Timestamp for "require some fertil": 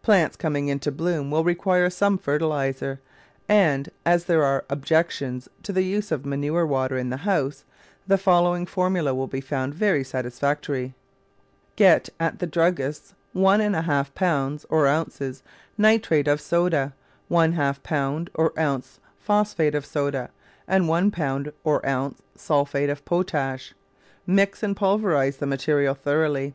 1.44-2.50